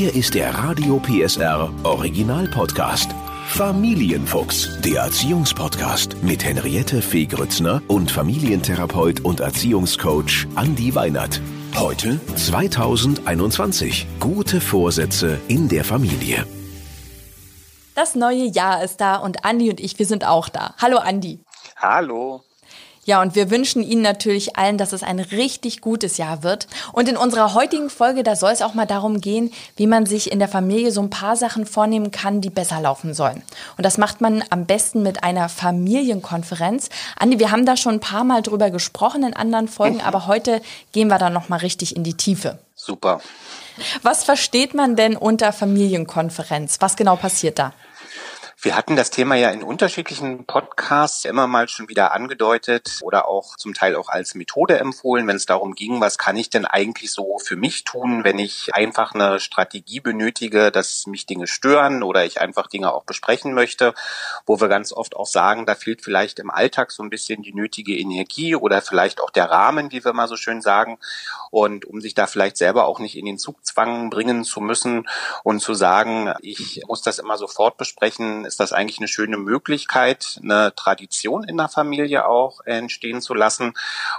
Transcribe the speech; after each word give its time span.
Hier 0.00 0.14
ist 0.14 0.34
der 0.34 0.54
Radio 0.54 0.98
PSR 0.98 1.70
Original 1.82 2.48
Podcast. 2.48 3.10
Familienfuchs, 3.48 4.80
der 4.80 5.02
Erziehungspodcast 5.02 6.22
mit 6.22 6.42
Henriette 6.42 7.02
Fee 7.02 7.26
Grützner 7.26 7.82
und 7.86 8.10
Familientherapeut 8.10 9.20
und 9.20 9.40
Erziehungscoach 9.40 10.46
Andi 10.54 10.94
Weinert. 10.94 11.42
Heute 11.76 12.18
2021. 12.34 14.06
Gute 14.20 14.62
Vorsätze 14.62 15.38
in 15.48 15.68
der 15.68 15.84
Familie. 15.84 16.46
Das 17.94 18.14
neue 18.14 18.46
Jahr 18.46 18.82
ist 18.82 19.02
da 19.02 19.16
und 19.16 19.44
Andi 19.44 19.68
und 19.68 19.80
ich, 19.80 19.98
wir 19.98 20.06
sind 20.06 20.26
auch 20.26 20.48
da. 20.48 20.72
Hallo 20.80 20.96
Andi. 20.96 21.40
Hallo. 21.76 22.42
Ja, 23.04 23.22
und 23.22 23.34
wir 23.34 23.50
wünschen 23.50 23.82
Ihnen 23.82 24.02
natürlich 24.02 24.56
allen, 24.56 24.76
dass 24.76 24.92
es 24.92 25.02
ein 25.02 25.20
richtig 25.20 25.80
gutes 25.80 26.18
Jahr 26.18 26.42
wird. 26.42 26.66
Und 26.92 27.08
in 27.08 27.16
unserer 27.16 27.54
heutigen 27.54 27.88
Folge, 27.88 28.22
da 28.22 28.36
soll 28.36 28.52
es 28.52 28.60
auch 28.60 28.74
mal 28.74 28.86
darum 28.86 29.20
gehen, 29.22 29.52
wie 29.76 29.86
man 29.86 30.04
sich 30.04 30.30
in 30.30 30.38
der 30.38 30.48
Familie 30.48 30.92
so 30.92 31.00
ein 31.00 31.08
paar 31.08 31.36
Sachen 31.36 31.64
vornehmen 31.64 32.10
kann, 32.10 32.42
die 32.42 32.50
besser 32.50 32.80
laufen 32.80 33.14
sollen. 33.14 33.42
Und 33.78 33.86
das 33.86 33.96
macht 33.96 34.20
man 34.20 34.44
am 34.50 34.66
besten 34.66 35.02
mit 35.02 35.24
einer 35.24 35.48
Familienkonferenz. 35.48 36.90
Andi, 37.18 37.38
wir 37.38 37.50
haben 37.50 37.64
da 37.64 37.76
schon 37.76 37.94
ein 37.94 38.00
paar 38.00 38.24
Mal 38.24 38.42
drüber 38.42 38.70
gesprochen 38.70 39.24
in 39.24 39.34
anderen 39.34 39.68
Folgen, 39.68 39.96
mhm. 39.96 40.02
aber 40.02 40.26
heute 40.26 40.60
gehen 40.92 41.08
wir 41.08 41.18
da 41.18 41.30
nochmal 41.30 41.60
richtig 41.60 41.96
in 41.96 42.04
die 42.04 42.14
Tiefe. 42.14 42.58
Super. 42.74 43.20
Was 44.02 44.24
versteht 44.24 44.74
man 44.74 44.94
denn 44.94 45.16
unter 45.16 45.52
Familienkonferenz? 45.52 46.76
Was 46.80 46.96
genau 46.96 47.16
passiert 47.16 47.58
da? 47.58 47.72
Wir 48.62 48.76
hatten 48.76 48.94
das 48.94 49.08
Thema 49.08 49.36
ja 49.36 49.48
in 49.48 49.62
unterschiedlichen 49.62 50.44
Podcasts 50.44 51.24
immer 51.24 51.46
mal 51.46 51.66
schon 51.70 51.88
wieder 51.88 52.12
angedeutet 52.12 52.98
oder 53.00 53.26
auch 53.26 53.56
zum 53.56 53.72
Teil 53.72 53.96
auch 53.96 54.10
als 54.10 54.34
Methode 54.34 54.78
empfohlen, 54.78 55.26
wenn 55.26 55.36
es 55.36 55.46
darum 55.46 55.74
ging, 55.74 56.02
was 56.02 56.18
kann 56.18 56.36
ich 56.36 56.50
denn 56.50 56.66
eigentlich 56.66 57.10
so 57.10 57.38
für 57.38 57.56
mich 57.56 57.84
tun, 57.84 58.22
wenn 58.22 58.38
ich 58.38 58.74
einfach 58.74 59.14
eine 59.14 59.40
Strategie 59.40 60.00
benötige, 60.00 60.70
dass 60.70 61.06
mich 61.06 61.24
Dinge 61.24 61.46
stören 61.46 62.02
oder 62.02 62.26
ich 62.26 62.42
einfach 62.42 62.66
Dinge 62.66 62.92
auch 62.92 63.04
besprechen 63.04 63.54
möchte, 63.54 63.94
wo 64.44 64.60
wir 64.60 64.68
ganz 64.68 64.92
oft 64.92 65.16
auch 65.16 65.24
sagen, 65.24 65.64
da 65.64 65.74
fehlt 65.74 66.04
vielleicht 66.04 66.38
im 66.38 66.50
Alltag 66.50 66.92
so 66.92 67.02
ein 67.02 67.08
bisschen 67.08 67.40
die 67.40 67.54
nötige 67.54 67.96
Energie 67.96 68.56
oder 68.56 68.82
vielleicht 68.82 69.22
auch 69.22 69.30
der 69.30 69.48
Rahmen, 69.50 69.90
wie 69.90 70.04
wir 70.04 70.12
mal 70.12 70.28
so 70.28 70.36
schön 70.36 70.60
sagen. 70.60 70.98
Und 71.50 71.86
um 71.86 72.02
sich 72.02 72.12
da 72.12 72.26
vielleicht 72.26 72.58
selber 72.58 72.84
auch 72.84 72.98
nicht 72.98 73.16
in 73.16 73.24
den 73.24 73.38
Zugzwang 73.38 74.10
bringen 74.10 74.44
zu 74.44 74.60
müssen 74.60 75.08
und 75.44 75.60
zu 75.60 75.72
sagen, 75.72 76.34
ich 76.42 76.82
muss 76.86 77.00
das 77.00 77.18
immer 77.18 77.38
sofort 77.38 77.78
besprechen, 77.78 78.49
ist 78.50 78.58
das 78.58 78.72
eigentlich 78.72 78.98
eine 78.98 79.06
schöne 79.06 79.36
Möglichkeit, 79.36 80.40
eine 80.42 80.74
Tradition 80.74 81.44
in 81.44 81.56
der 81.56 81.68
Familie 81.68 82.26
auch 82.26 82.60
entstehen 82.64 83.20
zu 83.20 83.32
lassen, 83.32 83.74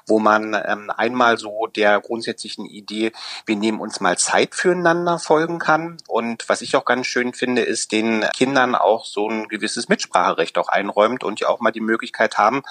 wo 0.07 0.19
man 0.19 0.53
ähm, 0.53 0.89
einmal 0.95 1.37
so 1.37 1.67
der 1.67 1.99
grundsätzlichen 1.99 2.65
Idee, 2.65 3.11
wir 3.45 3.57
nehmen 3.57 3.81
uns 3.81 3.99
mal 3.99 4.17
Zeit 4.17 4.55
füreinander 4.55 5.19
folgen 5.19 5.59
kann. 5.59 5.97
Und 6.07 6.47
was 6.47 6.61
ich 6.61 6.77
auch 6.77 6.85
ganz 6.85 7.07
schön 7.07 7.33
finde, 7.33 7.61
ist 7.61 7.91
den 7.91 8.23
Kindern 8.33 8.73
auch 8.73 9.03
so 9.03 9.27
ein 9.27 9.49
gewisses 9.49 9.89
Mitspracherecht 9.89 10.57
auch 10.57 10.69
einräumt 10.69 11.25
und 11.25 11.41
ja 11.41 11.49
auch 11.49 11.59
mal 11.59 11.71
die 11.71 11.81
Möglichkeit 11.81 12.37
haben, 12.37 12.63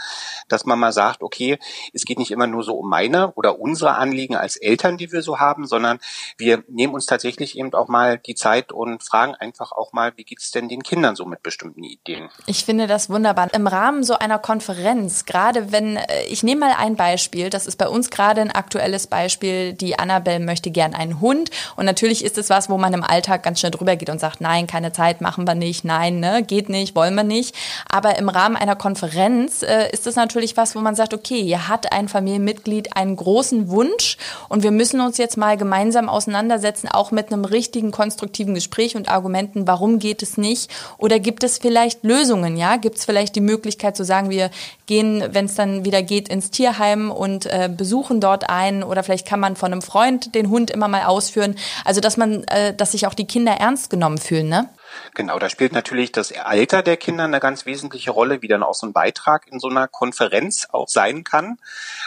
dass 0.49 0.65
man 0.65 0.79
mal 0.79 0.93
sagt, 0.93 1.23
okay, 1.23 1.59
es 1.93 2.07
geht 2.07 2.19
nicht 2.19 2.31
immer 2.31 2.47
nur 2.47 2.63
so 2.63 2.75
um 2.77 2.89
meine 2.89 3.33
oder 3.33 3.61
unsere 3.61 3.97
Anliegen 3.97 4.35
als 4.35 4.57
Eltern, 4.57 4.97
die 4.97 5.13
wir 5.13 5.21
so 5.21 5.39
haben, 5.39 5.67
sondern 5.67 5.99
wir 6.39 6.65
nehmen 6.69 6.95
uns 6.95 7.05
tatsächlich 7.05 7.59
eben 7.59 7.75
auch 7.75 7.89
mal 7.89 8.17
die 8.17 8.35
Zeit 8.35 8.73
und 8.73 9.03
fragen 9.03 9.35
einfach 9.35 9.73
auch 9.73 9.93
mal, 9.93 10.13
wie 10.17 10.25
geht's 10.25 10.51
denn 10.53 10.71
den 10.71 10.83
Kindern 10.83 11.17
so 11.17 11.27
mit 11.27 11.43
bestimmten 11.51 11.83
Ideen. 11.83 12.29
Ich 12.47 12.65
finde 12.65 12.87
das 12.87 13.11
wunderbar. 13.11 13.53
Im 13.53 13.67
Rahmen 13.67 14.05
so 14.05 14.15
einer 14.15 14.39
Konferenz, 14.39 15.25
gerade 15.25 15.73
wenn, 15.73 15.97
äh, 15.97 16.23
ich 16.29 16.45
nehme 16.45 16.61
mal 16.61 16.75
ein 16.79 16.95
Beispiel, 16.95 17.51
das 17.51 17.67
ist 17.67 17.77
bei 17.77 17.89
uns 17.89 18.09
gerade 18.09 18.41
ein 18.41 18.53
aktuelles 18.53 19.09
Beispiel, 19.09 19.73
die 19.73 19.99
Annabelle 19.99 20.39
möchte 20.39 20.71
gern 20.71 20.95
einen 20.95 21.21
Hund 21.21 21.51
und 21.75 21.87
natürlich 21.87 22.25
ist 22.25 22.39
es 22.39 22.51
was, 22.51 22.71
wo 22.71 22.79
man 22.79 22.95
im 22.95 23.03
Alltag 23.03 23.43
ganz 23.43 23.59
schnell 23.59 23.73
drüber 23.73 23.97
geht 23.97 24.11
und 24.11 24.21
sagt, 24.21 24.41
nein, 24.41 24.69
keine 24.69 24.93
Zeit, 24.93 25.21
machen 25.21 25.45
wir 25.45 25.57
nicht, 25.57 25.85
nein, 25.85 26.21
ne, 26.21 26.45
geht 26.45 26.69
nicht, 26.69 26.95
wollen 26.95 27.17
wir 27.17 27.25
nicht. 27.25 27.57
Aber 27.91 28.17
im 28.17 28.29
Rahmen 28.29 28.55
einer 28.55 28.77
Konferenz 28.77 29.65
äh, 29.65 29.91
ist 29.91 30.07
es 30.07 30.15
natürlich 30.15 30.57
was, 30.57 30.77
wo 30.77 30.81
man 30.81 30.95
sagt, 30.95 31.15
okay, 31.15 31.43
hier 31.43 31.67
hat 31.67 31.93
ein 31.93 32.07
Familienmitglied 32.07 32.97
einen 32.97 33.17
großen 33.17 33.71
Wunsch 33.71 34.19
und 34.49 34.63
wir 34.63 34.71
müssen 34.71 35.01
uns 35.01 35.19
jetzt 35.19 35.37
mal 35.37 35.57
gemeinsam 35.57 36.09
auseinandersetzen, 36.09 36.87
auch 36.87 37.11
mit 37.11 37.33
einem 37.33 37.45
richtigen 37.45 37.91
konstruktiven 37.91 38.55
Gespräch 38.55 38.95
und 38.95 39.09
Argumenten, 39.09 39.67
warum 39.67 39.99
geht 39.99 40.23
es 40.23 40.37
nicht 40.39 40.71
oder 40.97 41.19
gibt 41.19 41.40
Gibt 41.41 41.53
es 41.53 41.57
vielleicht 41.57 42.05
Lösungen, 42.05 42.59
ja? 42.59 42.77
Gibt 42.77 42.99
es 42.99 43.07
vielleicht 43.07 43.35
die 43.35 43.41
Möglichkeit 43.41 43.97
zu 43.97 44.05
sagen, 44.05 44.29
wir 44.29 44.51
gehen, 44.85 45.25
wenn 45.33 45.47
es 45.47 45.55
dann 45.55 45.87
wieder 45.87 46.03
geht, 46.03 46.29
ins 46.29 46.51
Tierheim 46.51 47.11
und 47.11 47.47
äh, 47.47 47.71
besuchen 47.75 48.21
dort 48.21 48.51
einen 48.51 48.83
oder 48.83 49.03
vielleicht 49.03 49.27
kann 49.27 49.41
man 49.41 49.57
von 49.57 49.73
einem 49.73 49.81
Freund 49.81 50.35
den 50.35 50.51
Hund 50.51 50.71
immer 50.71 50.87
mal 50.87 51.05
ausführen. 51.05 51.57
Also 51.87 52.03
dass 52.03 52.19
man, 52.19 52.45
äh, 52.45 52.75
dass 52.75 52.93
sich 52.93 53.07
auch 53.07 53.15
die 53.15 53.27
Kinder 53.27 53.53
ernst 53.53 53.89
genommen 53.89 54.19
fühlen, 54.19 54.51
ne? 54.51 54.69
Genau, 55.15 55.39
da 55.39 55.49
spielt 55.49 55.73
natürlich 55.73 56.13
das 56.13 56.33
Alter 56.33 56.83
der 56.83 56.97
Kinder 56.97 57.25
eine 57.25 57.41
ganz 57.41 57.65
wesentliche 57.65 58.11
Rolle, 58.11 58.43
wie 58.43 58.49
dann 58.49 58.63
auch 58.63 58.75
so 58.75 58.87
ein 58.87 58.93
Beitrag 58.93 59.47
in 59.51 59.61
so 59.61 59.69
einer 59.69 59.89
Konferenz 59.89 60.67
auch 60.71 60.89
sein 60.89 61.25
kann. 61.25 61.59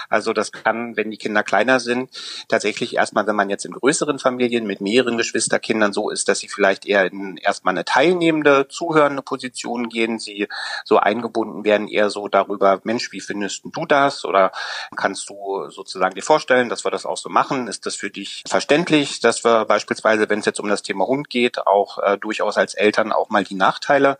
Also 0.09 0.33
das 0.33 0.51
kann, 0.51 0.95
wenn 0.97 1.11
die 1.11 1.17
Kinder 1.17 1.43
kleiner 1.43 1.79
sind, 1.79 2.09
tatsächlich 2.47 2.95
erstmal, 2.95 3.27
wenn 3.27 3.35
man 3.35 3.49
jetzt 3.49 3.65
in 3.65 3.73
größeren 3.73 4.19
Familien 4.19 4.65
mit 4.65 4.81
mehreren 4.81 5.17
Geschwisterkindern 5.17 5.93
so 5.93 6.09
ist, 6.09 6.27
dass 6.29 6.39
sie 6.39 6.47
vielleicht 6.47 6.85
eher 6.85 7.05
in 7.05 7.37
erstmal 7.37 7.73
eine 7.73 7.85
teilnehmende, 7.85 8.67
zuhörende 8.67 9.21
Position 9.21 9.89
gehen, 9.89 10.19
sie 10.19 10.47
so 10.85 10.97
eingebunden 10.97 11.63
werden, 11.63 11.87
eher 11.87 12.09
so 12.09 12.27
darüber, 12.27 12.81
Mensch, 12.83 13.11
wie 13.11 13.21
findest 13.21 13.63
du 13.63 13.85
das? 13.85 14.25
Oder 14.25 14.51
kannst 14.95 15.29
du 15.29 15.69
sozusagen 15.69 16.15
dir 16.15 16.23
vorstellen, 16.23 16.69
dass 16.69 16.85
wir 16.85 16.91
das 16.91 17.05
auch 17.05 17.17
so 17.17 17.29
machen? 17.29 17.67
Ist 17.67 17.85
das 17.85 17.95
für 17.95 18.09
dich 18.09 18.43
verständlich, 18.47 19.19
dass 19.19 19.43
wir 19.43 19.65
beispielsweise, 19.65 20.29
wenn 20.29 20.39
es 20.39 20.45
jetzt 20.45 20.59
um 20.59 20.69
das 20.69 20.81
Thema 20.81 21.05
Hund 21.05 21.29
geht, 21.29 21.65
auch 21.65 21.97
äh, 21.99 22.17
durchaus 22.17 22.57
als 22.57 22.73
Eltern 22.73 23.11
auch 23.11 23.29
mal 23.29 23.43
die 23.43 23.55
Nachteile 23.55 24.17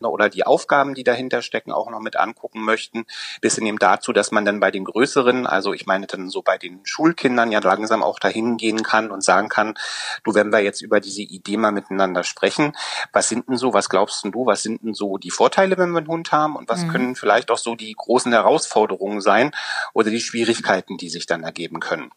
ne, 0.00 0.08
oder 0.08 0.28
die 0.28 0.46
Aufgaben, 0.46 0.94
die 0.94 1.04
dahinter 1.04 1.42
stecken, 1.42 1.72
auch 1.72 1.90
noch 1.90 2.00
mit 2.00 2.16
angucken 2.16 2.62
möchten, 2.62 3.06
bis 3.40 3.56
hin 3.56 3.66
eben 3.66 3.78
dazu, 3.78 4.12
dass 4.12 4.32
man 4.32 4.44
dann 4.44 4.60
bei 4.60 4.70
den 4.70 4.84
größeren, 4.84 5.35
also 5.44 5.72
ich 5.72 5.86
meine 5.86 6.06
dann 6.06 6.30
so 6.30 6.42
bei 6.42 6.56
den 6.56 6.80
Schulkindern 6.84 7.50
ja 7.50 7.58
langsam 7.58 8.04
auch 8.04 8.20
dahin 8.20 8.56
gehen 8.56 8.84
kann 8.84 9.10
und 9.10 9.24
sagen 9.24 9.48
kann, 9.48 9.74
du, 10.22 10.34
wenn 10.34 10.52
wir 10.52 10.60
jetzt 10.60 10.80
über 10.80 11.00
diese 11.00 11.22
Idee 11.22 11.56
mal 11.56 11.72
miteinander 11.72 12.22
sprechen, 12.22 12.76
was 13.12 13.28
sind 13.28 13.48
denn 13.48 13.56
so, 13.56 13.74
was 13.74 13.88
glaubst 13.88 14.22
denn 14.22 14.30
du, 14.30 14.46
was 14.46 14.62
sind 14.62 14.84
denn 14.84 14.94
so 14.94 15.18
die 15.18 15.30
Vorteile, 15.32 15.76
wenn 15.76 15.90
wir 15.90 15.98
einen 15.98 16.08
Hund 16.08 16.30
haben 16.30 16.54
und 16.54 16.68
was 16.68 16.84
mhm. 16.84 16.88
können 16.92 17.16
vielleicht 17.16 17.50
auch 17.50 17.58
so 17.58 17.74
die 17.74 17.92
großen 17.92 18.32
Herausforderungen 18.32 19.20
sein 19.20 19.50
oder 19.92 20.10
die 20.10 20.20
Schwierigkeiten, 20.20 20.96
die 20.96 21.08
sich 21.08 21.26
dann 21.26 21.42
ergeben 21.42 21.80
können. 21.80 22.12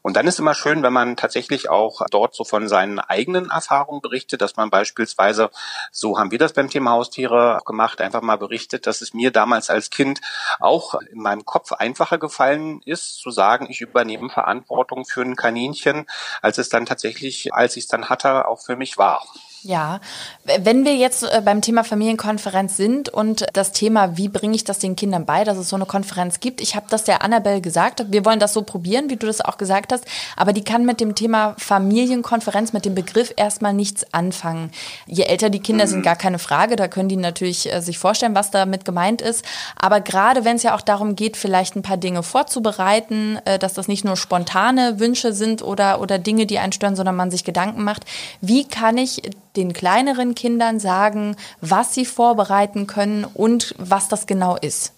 Und 0.00 0.16
dann 0.16 0.26
ist 0.26 0.38
immer 0.38 0.54
schön, 0.54 0.82
wenn 0.82 0.94
man 0.94 1.16
tatsächlich 1.16 1.68
auch 1.68 2.00
dort 2.10 2.34
so 2.34 2.44
von 2.44 2.68
seinen 2.68 2.98
eigenen 2.98 3.50
Erfahrungen 3.50 4.00
berichtet, 4.00 4.40
dass 4.40 4.56
man 4.56 4.70
beispielsweise 4.70 5.26
Beispielsweise, 5.26 5.50
so 5.90 6.18
haben 6.18 6.30
wir 6.30 6.38
das 6.38 6.54
beim 6.54 6.70
Thema 6.70 6.92
Haustiere 6.92 7.60
gemacht, 7.66 8.00
einfach 8.00 8.22
mal 8.22 8.38
berichtet, 8.38 8.86
dass 8.86 9.02
es 9.02 9.12
mir 9.12 9.30
damals 9.30 9.68
als 9.68 9.90
Kind 9.90 10.20
auch 10.58 10.94
in 10.94 11.20
meinem 11.20 11.44
Kopf 11.44 11.72
einfacher 11.72 12.16
gefallen 12.18 12.45
ist, 12.84 13.18
zu 13.18 13.30
sagen, 13.30 13.66
ich 13.68 13.80
übernehme 13.80 14.28
Verantwortung 14.28 15.04
für 15.04 15.22
ein 15.22 15.36
Kaninchen, 15.36 16.06
als 16.42 16.58
es 16.58 16.68
dann 16.68 16.86
tatsächlich, 16.86 17.52
als 17.54 17.76
ich 17.76 17.84
es 17.84 17.88
dann 17.88 18.08
hatte, 18.08 18.48
auch 18.48 18.60
für 18.60 18.76
mich 18.76 18.98
war. 18.98 19.22
Ja, 19.66 20.00
wenn 20.44 20.84
wir 20.84 20.94
jetzt 20.94 21.24
äh, 21.24 21.42
beim 21.44 21.60
Thema 21.60 21.82
Familienkonferenz 21.82 22.76
sind 22.76 23.08
und 23.08 23.46
das 23.52 23.72
Thema, 23.72 24.16
wie 24.16 24.28
bringe 24.28 24.54
ich 24.54 24.62
das 24.62 24.78
den 24.78 24.94
Kindern 24.94 25.26
bei, 25.26 25.42
dass 25.42 25.58
es 25.58 25.68
so 25.68 25.74
eine 25.74 25.86
Konferenz 25.86 26.38
gibt. 26.38 26.60
Ich 26.60 26.76
habe 26.76 26.86
das 26.88 27.02
der 27.02 27.22
Annabelle 27.22 27.60
gesagt, 27.60 28.04
wir 28.10 28.24
wollen 28.24 28.38
das 28.38 28.52
so 28.52 28.62
probieren, 28.62 29.10
wie 29.10 29.16
du 29.16 29.26
das 29.26 29.40
auch 29.40 29.58
gesagt 29.58 29.92
hast, 29.92 30.04
aber 30.36 30.52
die 30.52 30.62
kann 30.62 30.86
mit 30.86 31.00
dem 31.00 31.16
Thema 31.16 31.56
Familienkonferenz, 31.58 32.72
mit 32.74 32.84
dem 32.84 32.94
Begriff 32.94 33.34
erstmal 33.36 33.72
nichts 33.72 34.06
anfangen. 34.14 34.70
Je 35.06 35.24
älter 35.24 35.50
die 35.50 35.58
Kinder 35.58 35.88
sind, 35.88 35.98
mhm. 36.00 36.04
gar 36.04 36.16
keine 36.16 36.38
Frage, 36.38 36.76
da 36.76 36.86
können 36.86 37.08
die 37.08 37.16
natürlich 37.16 37.72
äh, 37.72 37.80
sich 37.80 37.98
vorstellen, 37.98 38.36
was 38.36 38.52
damit 38.52 38.84
gemeint 38.84 39.20
ist. 39.20 39.44
Aber 39.74 40.00
gerade 40.00 40.44
wenn 40.44 40.56
es 40.56 40.62
ja 40.62 40.76
auch 40.76 40.80
darum 40.80 41.16
geht, 41.16 41.36
vielleicht 41.36 41.74
ein 41.74 41.82
paar 41.82 41.96
Dinge 41.96 42.22
vorzubereiten, 42.22 43.40
äh, 43.44 43.58
dass 43.58 43.74
das 43.74 43.88
nicht 43.88 44.04
nur 44.04 44.16
spontane 44.16 45.00
Wünsche 45.00 45.32
sind 45.32 45.62
oder, 45.62 46.00
oder 46.00 46.20
Dinge, 46.20 46.46
die 46.46 46.60
einen 46.60 46.72
stören, 46.72 46.94
sondern 46.94 47.16
man 47.16 47.32
sich 47.32 47.42
Gedanken 47.42 47.82
macht, 47.82 48.04
wie 48.40 48.64
kann 48.64 48.96
ich 48.96 49.22
den 49.56 49.72
kleineren 49.72 50.34
Kindern 50.34 50.80
sagen, 50.80 51.36
was 51.60 51.94
sie 51.94 52.04
vorbereiten 52.04 52.86
können 52.86 53.24
und 53.24 53.74
was 53.78 54.08
das 54.08 54.26
genau 54.26 54.56
ist? 54.56 54.92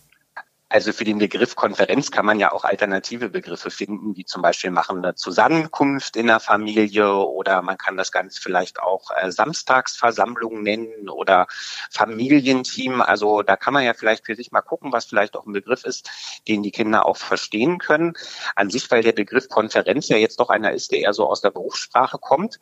Also 0.71 0.93
für 0.93 1.05
den 1.05 1.19
Begriff 1.19 1.57
Konferenz 1.57 2.11
kann 2.11 2.27
man 2.27 2.39
ja 2.39 2.53
auch 2.53 2.65
alternative 2.65 3.31
Begriffe 3.31 3.71
finden, 3.71 4.17
wie 4.17 4.27
zum 4.27 4.43
Beispiel 4.43 4.71
machen 4.71 4.99
eine 4.99 5.15
Zusammenkunft 5.15 6.15
in 6.15 6.27
der 6.27 6.41
Familie 6.41 7.15
oder 7.15 7.63
man 7.63 7.79
kann 7.79 7.97
das 7.97 8.13
Ganze 8.13 8.43
vielleicht 8.43 8.79
auch 8.79 9.11
äh, 9.17 9.33
Samstagsversammlung 9.33 10.63
nennen 10.63 11.09
oder 11.09 11.47
Familienteam. 11.91 13.01
Also 13.01 13.43
da 13.43 13.57
kann 13.57 13.73
man 13.73 13.85
ja 13.85 13.95
vielleicht 13.95 14.27
für 14.27 14.35
sich 14.35 14.53
mal 14.53 14.61
gucken, 14.61 14.93
was 14.93 15.07
vielleicht 15.07 15.37
auch 15.39 15.47
ein 15.47 15.55
Begriff 15.55 15.85
ist, 15.85 16.11
den 16.49 16.63
die 16.63 16.71
Kinder 16.71 17.07
auch 17.07 17.17
verstehen 17.17 17.79
können. 17.79 18.13
An 18.55 18.69
sich, 18.69 18.91
weil 18.91 19.03
der 19.03 19.13
Begriff 19.13 19.49
Konferenz 19.49 20.09
ja 20.09 20.19
jetzt 20.19 20.39
doch 20.39 20.51
einer 20.51 20.73
ist, 20.73 20.93
der 20.93 20.99
eher 20.99 21.15
so 21.15 21.27
aus 21.27 21.41
der 21.41 21.51
Berufssprache 21.51 22.19
kommt, 22.19 22.61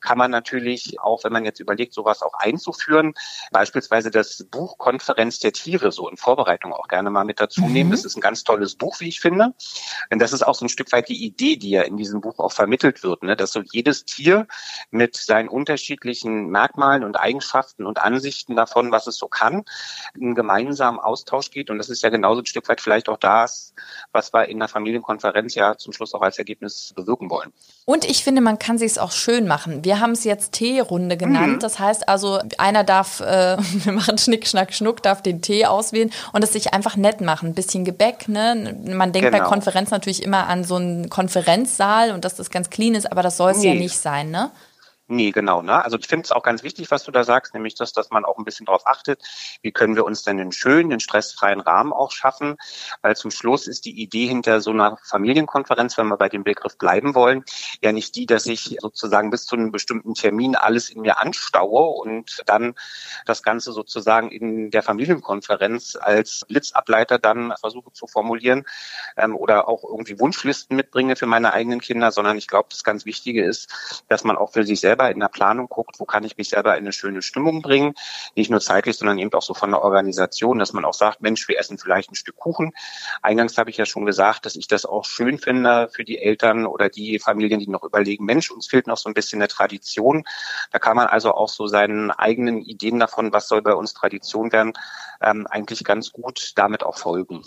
kann 0.00 0.18
man 0.18 0.30
natürlich 0.30 1.00
auch, 1.00 1.24
wenn 1.24 1.32
man 1.32 1.44
jetzt 1.44 1.58
überlegt, 1.58 1.94
sowas 1.94 2.22
auch 2.22 2.34
einzuführen, 2.34 3.14
beispielsweise 3.50 4.12
das 4.12 4.46
Buch 4.52 4.78
Konferenz 4.78 5.40
der 5.40 5.52
Tiere 5.52 5.90
so 5.90 6.08
in 6.08 6.16
Vorbereitung 6.16 6.72
auch 6.72 6.86
gerne 6.86 7.10
mal 7.10 7.24
mit 7.24 7.39
mit 7.40 7.50
dazu 7.50 7.62
nehmen. 7.62 7.88
Mhm. 7.88 7.92
Das 7.92 8.04
ist 8.04 8.16
ein 8.16 8.20
ganz 8.20 8.44
tolles 8.44 8.74
Buch, 8.74 9.00
wie 9.00 9.08
ich 9.08 9.20
finde. 9.20 9.54
Denn 10.10 10.18
das 10.18 10.32
ist 10.32 10.42
auch 10.42 10.54
so 10.54 10.64
ein 10.64 10.68
Stück 10.68 10.92
weit 10.92 11.08
die 11.08 11.24
Idee, 11.24 11.56
die 11.56 11.70
ja 11.70 11.82
in 11.82 11.96
diesem 11.96 12.20
Buch 12.20 12.38
auch 12.38 12.52
vermittelt 12.52 13.02
wird, 13.02 13.22
ne? 13.22 13.36
dass 13.36 13.52
so 13.52 13.62
jedes 13.72 14.04
Tier 14.04 14.46
mit 14.90 15.16
seinen 15.16 15.48
unterschiedlichen 15.48 16.48
Merkmalen 16.48 17.04
und 17.04 17.16
Eigenschaften 17.16 17.86
und 17.86 17.98
Ansichten 17.98 18.56
davon, 18.56 18.92
was 18.92 19.06
es 19.06 19.16
so 19.16 19.28
kann, 19.28 19.64
in 20.14 20.34
gemeinsamen 20.34 20.98
Austausch 20.98 21.50
geht. 21.50 21.70
Und 21.70 21.78
das 21.78 21.88
ist 21.88 22.02
ja 22.02 22.10
genauso 22.10 22.42
ein 22.42 22.46
Stück 22.46 22.68
weit 22.68 22.80
vielleicht 22.80 23.08
auch 23.08 23.18
das, 23.18 23.74
was 24.12 24.32
wir 24.32 24.48
in 24.48 24.58
der 24.58 24.68
Familienkonferenz 24.68 25.54
ja 25.54 25.76
zum 25.76 25.92
Schluss 25.92 26.14
auch 26.14 26.22
als 26.22 26.38
Ergebnis 26.38 26.92
bewirken 26.94 27.30
wollen. 27.30 27.52
Und 27.84 28.04
ich 28.04 28.22
finde, 28.22 28.40
man 28.40 28.58
kann 28.58 28.78
sich 28.78 28.92
es 28.92 28.98
auch 28.98 29.12
schön 29.12 29.46
machen. 29.46 29.84
Wir 29.84 30.00
haben 30.00 30.12
es 30.12 30.24
jetzt 30.24 30.52
Teerunde 30.52 31.16
genannt. 31.16 31.54
Mhm. 31.54 31.60
Das 31.60 31.78
heißt 31.78 32.08
also, 32.08 32.40
einer 32.58 32.84
darf, 32.84 33.20
äh, 33.20 33.56
wir 33.84 33.92
machen 33.92 34.18
Schnick, 34.18 34.46
Schnack, 34.46 34.74
Schnuck, 34.74 35.02
darf 35.02 35.22
den 35.22 35.42
Tee 35.42 35.66
auswählen 35.66 36.12
und 36.32 36.44
es 36.44 36.52
sich 36.52 36.72
einfach 36.72 36.96
nett 36.96 37.20
machen. 37.20 37.29
Ein 37.42 37.54
bisschen 37.54 37.84
Gebäck, 37.84 38.28
ne? 38.28 38.76
Man 38.84 39.12
denkt 39.12 39.30
genau. 39.30 39.42
bei 39.42 39.48
Konferenz 39.48 39.90
natürlich 39.90 40.22
immer 40.22 40.46
an 40.48 40.64
so 40.64 40.76
einen 40.76 41.08
Konferenzsaal 41.08 42.12
und 42.12 42.24
dass 42.24 42.34
das 42.34 42.50
ganz 42.50 42.70
clean 42.70 42.94
ist, 42.94 43.10
aber 43.10 43.22
das 43.22 43.36
soll 43.36 43.52
es 43.52 43.58
nee. 43.58 43.68
ja 43.68 43.74
nicht 43.74 43.98
sein, 43.98 44.30
ne? 44.30 44.50
Nee, 45.12 45.32
genau. 45.32 45.60
Ne? 45.60 45.84
Also 45.84 45.98
ich 45.98 46.06
finde 46.06 46.22
es 46.22 46.30
auch 46.30 46.44
ganz 46.44 46.62
wichtig, 46.62 46.88
was 46.92 47.02
du 47.02 47.10
da 47.10 47.24
sagst, 47.24 47.52
nämlich 47.52 47.74
dass, 47.74 47.92
dass 47.92 48.10
man 48.10 48.24
auch 48.24 48.38
ein 48.38 48.44
bisschen 48.44 48.66
darauf 48.66 48.86
achtet, 48.86 49.20
wie 49.60 49.72
können 49.72 49.96
wir 49.96 50.04
uns 50.04 50.22
denn 50.22 50.36
den 50.36 50.52
schönen, 50.52 50.88
den 50.88 51.00
stressfreien 51.00 51.60
Rahmen 51.60 51.92
auch 51.92 52.12
schaffen. 52.12 52.56
Weil 53.02 53.16
zum 53.16 53.32
Schluss 53.32 53.66
ist 53.66 53.86
die 53.86 54.00
Idee 54.00 54.28
hinter 54.28 54.60
so 54.60 54.70
einer 54.70 54.98
Familienkonferenz, 55.02 55.98
wenn 55.98 56.06
wir 56.06 56.16
bei 56.16 56.28
dem 56.28 56.44
Begriff 56.44 56.78
bleiben 56.78 57.16
wollen, 57.16 57.42
ja 57.82 57.90
nicht 57.90 58.14
die, 58.14 58.24
dass 58.24 58.46
ich 58.46 58.76
sozusagen 58.80 59.30
bis 59.30 59.46
zu 59.46 59.56
einem 59.56 59.72
bestimmten 59.72 60.14
Termin 60.14 60.54
alles 60.54 60.90
in 60.90 61.00
mir 61.00 61.18
anstaue 61.18 61.88
und 61.88 62.44
dann 62.46 62.76
das 63.26 63.42
Ganze 63.42 63.72
sozusagen 63.72 64.30
in 64.30 64.70
der 64.70 64.84
Familienkonferenz 64.84 65.98
als 66.00 66.44
Blitzableiter 66.46 67.18
dann 67.18 67.52
versuche 67.58 67.92
zu 67.92 68.06
formulieren 68.06 68.64
ähm, 69.16 69.34
oder 69.34 69.66
auch 69.66 69.82
irgendwie 69.82 70.20
Wunschlisten 70.20 70.76
mitbringe 70.76 71.16
für 71.16 71.26
meine 71.26 71.52
eigenen 71.52 71.80
Kinder, 71.80 72.12
sondern 72.12 72.38
ich 72.38 72.46
glaube, 72.46 72.68
das 72.70 72.84
ganz 72.84 73.06
Wichtige 73.06 73.44
ist, 73.44 74.04
dass 74.06 74.22
man 74.22 74.36
auch 74.36 74.52
für 74.52 74.62
sich 74.62 74.78
selber 74.78 74.99
selber 75.00 75.10
in 75.10 75.20
der 75.20 75.28
Planung 75.28 75.68
guckt, 75.68 75.98
wo 75.98 76.04
kann 76.04 76.24
ich 76.24 76.36
mich 76.36 76.50
selber 76.50 76.76
in 76.76 76.84
eine 76.84 76.92
schöne 76.92 77.22
Stimmung 77.22 77.62
bringen, 77.62 77.94
nicht 78.36 78.50
nur 78.50 78.60
zeitlich, 78.60 78.96
sondern 78.96 79.18
eben 79.18 79.32
auch 79.32 79.42
so 79.42 79.54
von 79.54 79.70
der 79.70 79.82
Organisation, 79.82 80.58
dass 80.58 80.72
man 80.72 80.84
auch 80.84 80.94
sagt, 80.94 81.22
Mensch, 81.22 81.48
wir 81.48 81.58
essen 81.58 81.78
vielleicht 81.78 82.10
ein 82.10 82.14
Stück 82.14 82.36
Kuchen. 82.36 82.72
Eingangs 83.22 83.56
habe 83.56 83.70
ich 83.70 83.76
ja 83.76 83.86
schon 83.86 84.04
gesagt, 84.06 84.46
dass 84.46 84.56
ich 84.56 84.68
das 84.68 84.84
auch 84.84 85.04
schön 85.04 85.38
finde 85.38 85.88
für 85.88 86.04
die 86.04 86.18
Eltern 86.18 86.66
oder 86.66 86.88
die 86.88 87.18
Familien, 87.18 87.60
die 87.60 87.68
noch 87.68 87.82
überlegen, 87.82 88.24
Mensch, 88.24 88.50
uns 88.50 88.66
fehlt 88.66 88.86
noch 88.86 88.98
so 88.98 89.08
ein 89.08 89.14
bisschen 89.14 89.40
eine 89.40 89.48
Tradition. 89.48 90.24
Da 90.70 90.78
kann 90.78 90.96
man 90.96 91.06
also 91.06 91.32
auch 91.32 91.48
so 91.48 91.66
seinen 91.66 92.10
eigenen 92.10 92.60
Ideen 92.60 92.98
davon, 92.98 93.32
was 93.32 93.48
soll 93.48 93.62
bei 93.62 93.74
uns 93.74 93.94
Tradition 93.94 94.52
werden, 94.52 94.72
ähm, 95.22 95.46
eigentlich 95.48 95.84
ganz 95.84 96.12
gut 96.12 96.52
damit 96.56 96.82
auch 96.82 96.98
folgen. 96.98 97.42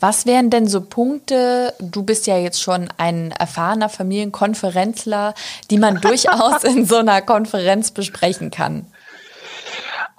Was 0.00 0.26
wären 0.26 0.50
denn 0.50 0.66
so 0.66 0.80
Punkte, 0.80 1.74
du 1.78 2.02
bist 2.02 2.26
ja 2.26 2.38
jetzt 2.38 2.62
schon 2.62 2.88
ein 2.96 3.32
erfahrener 3.32 3.88
Familienkonferenzler, 3.88 5.34
die 5.70 5.78
man 5.78 6.00
durchaus 6.00 6.64
in 6.64 6.86
so 6.86 6.96
einer 6.96 7.22
Konferenz 7.22 7.90
besprechen 7.90 8.50
kann? 8.50 8.86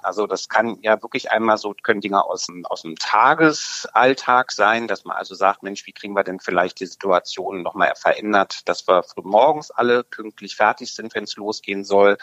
Also 0.02 0.26
das 0.26 0.48
kann 0.48 0.78
ja 0.82 1.02
wirklich 1.02 1.32
einmal 1.32 1.58
so, 1.58 1.74
können 1.82 2.00
Dinge 2.00 2.24
aus 2.24 2.46
dem, 2.46 2.64
aus 2.66 2.82
dem 2.82 2.96
Tagesalltag 2.96 4.52
sein, 4.52 4.86
dass 4.86 5.04
man 5.04 5.16
also 5.16 5.34
sagt, 5.34 5.62
Mensch, 5.62 5.86
wie 5.86 5.92
kriegen 5.92 6.14
wir 6.14 6.22
denn 6.22 6.38
vielleicht 6.38 6.78
die 6.80 6.86
Situation 6.86 7.62
nochmal 7.62 7.92
verändert, 7.96 8.68
dass 8.68 8.86
wir 8.86 9.04
morgens 9.22 9.70
alle 9.70 10.04
pünktlich 10.04 10.54
fertig 10.54 10.94
sind, 10.94 11.14
wenn 11.14 11.24
es 11.24 11.36
losgehen 11.36 11.84
soll. 11.84 12.16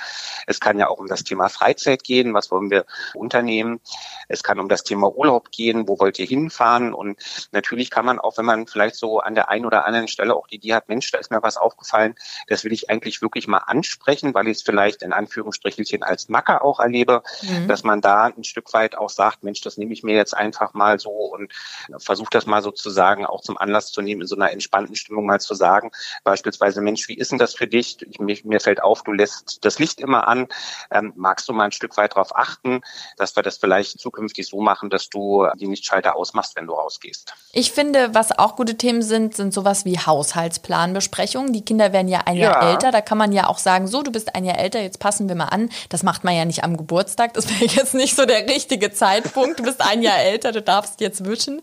Es 0.47 0.59
kann 0.59 0.79
ja 0.79 0.87
auch 0.87 0.99
um 0.99 1.07
das 1.07 1.23
Thema 1.23 1.49
Freizeit 1.49 2.03
gehen, 2.03 2.33
was 2.33 2.49
wollen 2.49 2.69
wir 2.69 2.85
unternehmen. 3.13 3.81
Es 4.29 4.41
kann 4.41 4.59
um 4.59 4.69
das 4.69 4.83
Thema 4.83 5.13
Urlaub 5.13 5.51
gehen, 5.51 5.87
wo 5.87 5.99
wollt 5.99 6.17
ihr 6.17 6.25
hinfahren? 6.25 6.93
Und 6.93 7.19
natürlich 7.51 7.89
kann 7.89 8.05
man 8.05 8.19
auch, 8.19 8.37
wenn 8.37 8.45
man 8.45 8.67
vielleicht 8.67 8.95
so 8.95 9.19
an 9.19 9.35
der 9.35 9.49
einen 9.49 9.65
oder 9.65 9.85
anderen 9.85 10.07
Stelle 10.07 10.35
auch 10.35 10.47
die 10.47 10.55
Idee 10.55 10.75
hat, 10.75 10.87
Mensch, 10.87 11.11
da 11.11 11.17
ist 11.17 11.31
mir 11.31 11.43
was 11.43 11.57
aufgefallen, 11.57 12.15
das 12.47 12.63
will 12.63 12.71
ich 12.71 12.89
eigentlich 12.89 13.21
wirklich 13.21 13.47
mal 13.47 13.57
ansprechen, 13.57 14.33
weil 14.33 14.47
ich 14.47 14.57
es 14.57 14.63
vielleicht 14.63 15.03
in 15.03 15.11
Anführungsstrichelchen 15.11 16.03
als 16.03 16.29
Macker 16.29 16.63
auch 16.63 16.79
erlebe. 16.79 17.21
Mhm 17.41 17.64
Mhm. 17.65 17.69
dass 17.69 17.83
man 17.83 18.01
da 18.01 18.25
ein 18.25 18.43
Stück 18.43 18.73
weit 18.73 18.97
auch 18.97 19.09
sagt, 19.09 19.43
Mensch, 19.43 19.61
das 19.61 19.77
nehme 19.77 19.93
ich 19.93 20.03
mir 20.03 20.15
jetzt 20.15 20.35
einfach 20.35 20.73
mal 20.73 20.99
so 20.99 21.09
und 21.09 21.51
versuche 21.97 22.29
das 22.31 22.45
mal 22.45 22.61
sozusagen 22.61 23.25
auch 23.25 23.41
zum 23.41 23.57
Anlass 23.57 23.91
zu 23.91 24.01
nehmen, 24.01 24.21
in 24.21 24.27
so 24.27 24.35
einer 24.35 24.51
entspannten 24.51 24.95
Stimmung 24.95 25.25
mal 25.25 25.39
zu 25.39 25.53
sagen, 25.53 25.91
beispielsweise, 26.23 26.81
Mensch, 26.81 27.07
wie 27.07 27.17
ist 27.17 27.31
denn 27.31 27.39
das 27.39 27.55
für 27.55 27.67
dich? 27.67 27.97
Ich, 28.01 28.19
mir, 28.19 28.37
mir, 28.43 28.59
fällt 28.59 28.81
auf, 28.81 29.03
du 29.03 29.11
lässt 29.11 29.63
das 29.63 29.79
Licht 29.79 29.99
immer 29.99 30.27
an. 30.27 30.47
Ähm, 30.91 31.13
magst 31.15 31.47
du 31.47 31.53
mal 31.53 31.65
ein 31.65 31.71
Stück 31.71 31.97
weit 31.97 32.13
darauf 32.13 32.35
achten, 32.35 32.81
dass 33.17 33.35
wir 33.35 33.43
das 33.43 33.57
vielleicht 33.57 33.99
zukünftig 33.99 34.47
so 34.47 34.61
machen, 34.61 34.89
dass 34.89 35.09
du 35.09 35.47
die 35.57 35.65
Lichtschalter 35.65 36.15
ausmachst, 36.15 36.55
wenn 36.55 36.67
du 36.67 36.73
rausgehst? 36.73 37.33
Ich 37.51 37.71
finde, 37.71 38.13
was 38.13 38.37
auch 38.37 38.55
gute 38.55 38.77
Themen 38.77 39.01
sind, 39.01 39.35
sind 39.35 39.53
sowas 39.53 39.85
wie 39.85 39.97
Haushaltsplanbesprechungen. 39.97 41.53
Die 41.53 41.63
Kinder 41.63 41.93
werden 41.93 42.07
ja 42.07 42.21
ein 42.25 42.37
Jahr 42.37 42.61
ja. 42.61 42.71
älter. 42.71 42.91
Da 42.91 43.01
kann 43.01 43.17
man 43.17 43.31
ja 43.31 43.47
auch 43.47 43.57
sagen, 43.57 43.87
so, 43.87 44.03
du 44.03 44.11
bist 44.11 44.35
ein 44.35 44.45
Jahr 44.45 44.57
älter, 44.57 44.81
jetzt 44.81 44.99
passen 44.99 45.27
wir 45.27 45.35
mal 45.35 45.45
an. 45.45 45.69
Das 45.89 46.03
macht 46.03 46.23
man 46.23 46.35
ja 46.35 46.45
nicht 46.45 46.63
am 46.63 46.77
Geburtstag. 46.77 47.33
Das 47.33 47.45
jetzt 47.75 47.93
nicht 47.93 48.15
so 48.15 48.25
der 48.25 48.47
richtige 48.47 48.91
Zeitpunkt. 48.91 49.59
Du 49.59 49.63
bist 49.63 49.81
ein 49.81 50.01
Jahr 50.01 50.19
älter, 50.19 50.51
du 50.51 50.61
darfst 50.61 51.01
jetzt 51.01 51.25
wischen. 51.25 51.61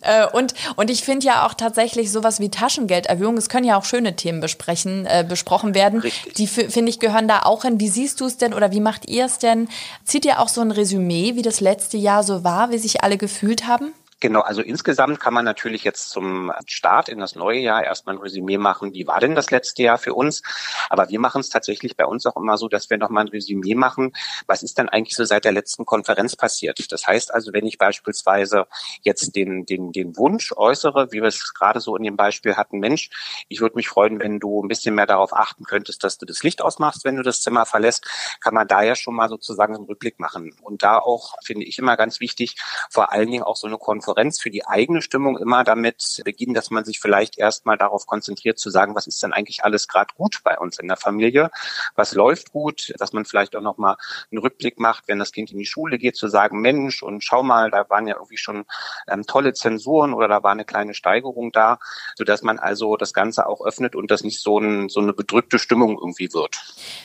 Äh, 0.00 0.26
und, 0.26 0.54
und 0.76 0.90
ich 0.90 1.04
finde 1.04 1.26
ja 1.26 1.46
auch 1.46 1.54
tatsächlich 1.54 2.10
sowas 2.10 2.40
wie 2.40 2.48
Taschengelderhöhung, 2.48 3.36
es 3.36 3.48
können 3.48 3.66
ja 3.66 3.78
auch 3.78 3.84
schöne 3.84 4.16
Themen 4.16 4.40
besprechen, 4.40 5.06
äh, 5.06 5.24
besprochen 5.28 5.74
werden. 5.74 6.00
Richtig. 6.00 6.34
Die, 6.34 6.46
finde 6.46 6.90
ich, 6.90 7.00
gehören 7.00 7.28
da 7.28 7.42
auch 7.42 7.62
hin. 7.62 7.80
Wie 7.80 7.88
siehst 7.88 8.20
du 8.20 8.26
es 8.26 8.36
denn 8.36 8.54
oder 8.54 8.72
wie 8.72 8.80
macht 8.80 9.08
ihr 9.08 9.24
es 9.26 9.38
denn? 9.38 9.68
Zieht 10.04 10.24
ihr 10.24 10.40
auch 10.40 10.48
so 10.48 10.60
ein 10.60 10.70
Resümee, 10.70 11.34
wie 11.34 11.42
das 11.42 11.60
letzte 11.60 11.96
Jahr 11.96 12.22
so 12.22 12.44
war, 12.44 12.70
wie 12.70 12.78
sich 12.78 13.02
alle 13.02 13.18
gefühlt 13.18 13.66
haben? 13.66 13.92
Genau, 14.20 14.40
also 14.40 14.62
insgesamt 14.62 15.20
kann 15.20 15.32
man 15.32 15.44
natürlich 15.44 15.84
jetzt 15.84 16.10
zum 16.10 16.52
Start 16.66 17.08
in 17.08 17.20
das 17.20 17.36
neue 17.36 17.60
Jahr 17.60 17.84
erstmal 17.84 18.16
ein 18.16 18.20
Resümee 18.20 18.58
machen, 18.58 18.92
wie 18.92 19.06
war 19.06 19.20
denn 19.20 19.36
das 19.36 19.52
letzte 19.52 19.84
Jahr 19.84 19.96
für 19.96 20.12
uns. 20.12 20.42
Aber 20.90 21.08
wir 21.08 21.20
machen 21.20 21.40
es 21.40 21.50
tatsächlich 21.50 21.96
bei 21.96 22.04
uns 22.04 22.26
auch 22.26 22.36
immer 22.36 22.56
so, 22.56 22.66
dass 22.66 22.90
wir 22.90 22.98
nochmal 22.98 23.26
ein 23.26 23.28
Resümee 23.28 23.76
machen, 23.76 24.12
was 24.48 24.64
ist 24.64 24.76
denn 24.76 24.88
eigentlich 24.88 25.14
so 25.14 25.24
seit 25.24 25.44
der 25.44 25.52
letzten 25.52 25.84
Konferenz 25.84 26.34
passiert. 26.34 26.84
Das 26.90 27.06
heißt 27.06 27.32
also, 27.32 27.52
wenn 27.52 27.64
ich 27.64 27.78
beispielsweise 27.78 28.66
jetzt 29.02 29.36
den, 29.36 29.64
den, 29.66 29.92
den 29.92 30.16
Wunsch 30.16 30.52
äußere, 30.56 31.12
wie 31.12 31.20
wir 31.20 31.28
es 31.28 31.54
gerade 31.54 31.78
so 31.78 31.94
in 31.94 32.02
dem 32.02 32.16
Beispiel 32.16 32.56
hatten, 32.56 32.80
Mensch, 32.80 33.10
ich 33.48 33.60
würde 33.60 33.76
mich 33.76 33.88
freuen, 33.88 34.18
wenn 34.18 34.40
du 34.40 34.64
ein 34.64 34.68
bisschen 34.68 34.96
mehr 34.96 35.06
darauf 35.06 35.32
achten 35.32 35.62
könntest, 35.62 36.02
dass 36.02 36.18
du 36.18 36.26
das 36.26 36.42
Licht 36.42 36.60
ausmachst, 36.60 37.04
wenn 37.04 37.14
du 37.14 37.22
das 37.22 37.40
Zimmer 37.40 37.66
verlässt, 37.66 38.04
kann 38.40 38.54
man 38.54 38.66
da 38.66 38.82
ja 38.82 38.96
schon 38.96 39.14
mal 39.14 39.28
sozusagen 39.28 39.76
einen 39.76 39.84
Rückblick 39.84 40.18
machen. 40.18 40.56
Und 40.60 40.82
da 40.82 40.98
auch, 40.98 41.36
finde 41.44 41.66
ich 41.66 41.78
immer 41.78 41.96
ganz 41.96 42.18
wichtig, 42.18 42.56
vor 42.90 43.12
allen 43.12 43.30
Dingen 43.30 43.44
auch 43.44 43.54
so 43.54 43.68
eine 43.68 43.78
Konferenz 43.78 44.07
Konferenz 44.08 44.40
für 44.40 44.50
die 44.50 44.66
eigene 44.66 45.02
Stimmung 45.02 45.36
immer 45.36 45.64
damit 45.64 46.22
beginnen, 46.24 46.54
dass 46.54 46.70
man 46.70 46.84
sich 46.84 46.98
vielleicht 46.98 47.36
erstmal 47.36 47.76
darauf 47.76 48.06
konzentriert 48.06 48.58
zu 48.58 48.70
sagen, 48.70 48.94
was 48.94 49.06
ist 49.06 49.22
denn 49.22 49.34
eigentlich 49.34 49.64
alles 49.64 49.86
gerade 49.86 50.14
gut 50.16 50.40
bei 50.44 50.58
uns 50.58 50.78
in 50.78 50.88
der 50.88 50.96
Familie, 50.96 51.50
was 51.94 52.14
läuft 52.14 52.52
gut, 52.52 52.94
dass 52.98 53.12
man 53.12 53.26
vielleicht 53.26 53.54
auch 53.54 53.60
nochmal 53.60 53.96
einen 54.30 54.38
Rückblick 54.38 54.80
macht, 54.80 55.08
wenn 55.08 55.18
das 55.18 55.32
Kind 55.32 55.52
in 55.52 55.58
die 55.58 55.66
Schule 55.66 55.98
geht, 55.98 56.16
zu 56.16 56.28
sagen, 56.28 56.60
Mensch, 56.60 57.02
und 57.02 57.22
schau 57.22 57.42
mal, 57.42 57.70
da 57.70 57.84
waren 57.90 58.06
ja 58.06 58.14
irgendwie 58.14 58.38
schon 58.38 58.64
ähm, 59.08 59.26
tolle 59.26 59.52
Zensuren 59.52 60.14
oder 60.14 60.26
da 60.26 60.42
war 60.42 60.52
eine 60.52 60.64
kleine 60.64 60.94
Steigerung 60.94 61.52
da, 61.52 61.78
sodass 62.16 62.40
man 62.40 62.58
also 62.58 62.96
das 62.96 63.12
Ganze 63.12 63.46
auch 63.46 63.60
öffnet 63.60 63.94
und 63.94 64.10
das 64.10 64.24
nicht 64.24 64.40
so, 64.40 64.58
ein, 64.58 64.88
so 64.88 65.00
eine 65.00 65.12
bedrückte 65.12 65.58
Stimmung 65.58 65.98
irgendwie 65.98 66.32
wird. 66.32 66.56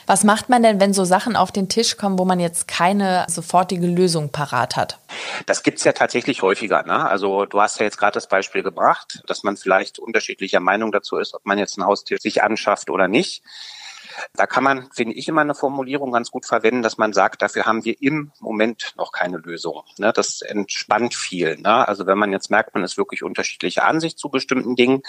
Was 0.06 0.24
macht 0.24 0.48
man 0.48 0.62
denn, 0.62 0.80
wenn 0.80 0.94
so 0.94 1.04
Sachen 1.04 1.36
auf 1.36 1.52
den 1.52 1.68
Tisch 1.68 1.98
kommen, 1.98 2.18
wo 2.18 2.24
man 2.24 2.40
jetzt 2.40 2.66
keine 2.66 3.26
sofortige 3.28 3.86
Lösung 3.86 4.30
parat 4.30 4.76
hat? 4.76 4.98
Das 5.46 5.62
gibt's 5.62 5.84
ja 5.84 5.92
tatsächlich 5.92 6.42
häufiger. 6.42 6.82
Ne? 6.82 7.08
Also 7.08 7.46
du 7.46 7.60
hast 7.60 7.78
ja 7.78 7.84
jetzt 7.84 7.98
gerade 7.98 8.14
das 8.14 8.28
Beispiel 8.28 8.62
gebracht, 8.62 9.22
dass 9.26 9.42
man 9.42 9.56
vielleicht 9.56 9.98
unterschiedlicher 9.98 10.60
Meinung 10.60 10.92
dazu 10.92 11.16
ist, 11.16 11.34
ob 11.34 11.44
man 11.46 11.58
jetzt 11.58 11.78
ein 11.78 11.84
Haustier 11.84 12.18
sich 12.18 12.42
anschafft 12.42 12.90
oder 12.90 13.08
nicht. 13.08 13.42
Da 14.34 14.46
kann 14.46 14.64
man, 14.64 14.90
finde 14.92 15.14
ich, 15.14 15.28
immer 15.28 15.40
eine 15.40 15.54
Formulierung 15.54 16.12
ganz 16.12 16.30
gut 16.30 16.46
verwenden, 16.46 16.82
dass 16.82 16.98
man 16.98 17.12
sagt, 17.12 17.42
dafür 17.42 17.66
haben 17.66 17.84
wir 17.84 18.00
im 18.00 18.32
Moment 18.40 18.94
noch 18.96 19.12
keine 19.12 19.38
Lösung. 19.38 19.82
Ne? 19.98 20.12
Das 20.14 20.42
entspannt 20.42 21.14
viel. 21.14 21.56
Ne? 21.56 21.86
Also 21.86 22.06
wenn 22.06 22.18
man 22.18 22.32
jetzt 22.32 22.50
merkt, 22.50 22.74
man 22.74 22.84
ist 22.84 22.96
wirklich 22.96 23.22
unterschiedliche 23.22 23.84
Ansicht 23.84 24.18
zu 24.18 24.28
bestimmten 24.28 24.76
Dingen, 24.76 25.02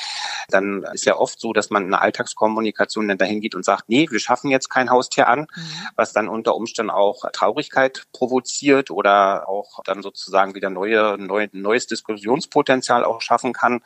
dann 0.49 0.83
ist 0.93 1.05
ja 1.05 1.15
oft 1.15 1.39
so, 1.39 1.53
dass 1.53 1.69
man 1.69 1.83
in 1.83 1.91
der 1.91 2.01
Alltagskommunikation 2.01 3.07
dann 3.07 3.17
dahin 3.17 3.41
geht 3.41 3.55
und 3.55 3.65
sagt, 3.65 3.85
nee, 3.87 4.07
wir 4.09 4.19
schaffen 4.19 4.49
jetzt 4.49 4.69
kein 4.69 4.89
Haustier 4.89 5.27
an, 5.27 5.41
mhm. 5.41 5.87
was 5.95 6.13
dann 6.13 6.27
unter 6.27 6.55
Umständen 6.55 6.91
auch 6.91 7.23
Traurigkeit 7.31 8.05
provoziert 8.13 8.91
oder 8.91 9.47
auch 9.47 9.83
dann 9.83 10.01
sozusagen 10.01 10.55
wieder 10.55 10.69
neue, 10.69 11.17
neue, 11.17 11.49
neues 11.51 11.87
Diskussionspotenzial 11.87 13.03
auch 13.03 13.21
schaffen 13.21 13.53
kann. 13.53 13.81